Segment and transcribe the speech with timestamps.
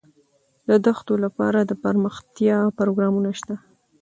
[0.67, 3.55] د دښتو لپاره دپرمختیا پروګرامونه شته.